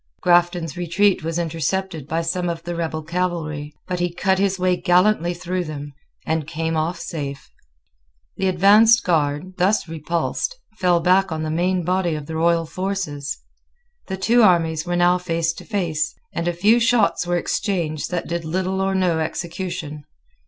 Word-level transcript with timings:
Grafton's 0.23 0.75
retreat 0.77 1.23
was 1.23 1.37
intercepted 1.37 2.07
by 2.07 2.23
some 2.23 2.49
of 2.49 2.63
the 2.63 2.73
rebel 2.75 3.03
cavalry: 3.03 3.71
but 3.87 3.99
he 3.99 4.11
cut 4.11 4.39
his 4.39 4.57
way 4.57 4.75
gallantly 4.75 5.31
through 5.31 5.63
them, 5.65 5.93
and 6.25 6.47
came 6.47 6.75
off 6.75 6.99
safe. 6.99 7.51
The 8.35 8.47
advanced 8.47 9.03
guard, 9.03 9.57
thus 9.57 9.87
repulsed, 9.87 10.57
fell 10.79 11.01
back 11.01 11.31
on 11.31 11.43
the 11.43 11.51
main 11.51 11.83
body 11.85 12.15
of 12.15 12.25
the 12.25 12.35
royal 12.35 12.65
forces. 12.65 13.37
The 14.07 14.17
two 14.17 14.41
armies 14.41 14.87
were 14.87 14.95
now 14.95 15.19
face 15.19 15.53
to 15.53 15.65
face; 15.65 16.15
and 16.33 16.47
a 16.47 16.51
few 16.53 16.79
shots 16.79 17.27
were 17.27 17.37
exchanged 17.37 18.09
that 18.09 18.25
did 18.27 18.43
little 18.43 18.81
or 18.81 18.95
no 18.95 19.19
execution. 19.19 20.05